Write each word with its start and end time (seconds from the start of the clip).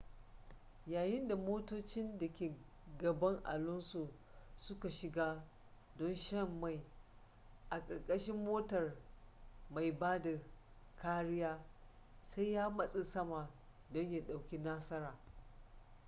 yayin 0.87 1.27
da 1.27 1.35
motocin 1.35 2.17
da 2.17 2.27
ke 2.33 2.55
gaban 2.97 3.41
alonso 3.43 4.09
suka 4.57 4.89
shiga 4.89 5.43
don 5.97 6.15
shan 6.15 6.59
mai 6.59 6.81
a 7.69 7.79
ƙarƙashin 7.79 8.35
motar 8.45 8.95
mai 9.69 9.91
ba 9.91 10.19
da 10.21 10.39
kariya 10.95 11.63
sai 12.23 12.51
ya 12.53 12.69
matsa 12.69 13.03
sama 13.03 13.49
don 13.93 14.11
ya 14.11 14.21
ɗauki 14.21 14.57
nasara 14.57 15.19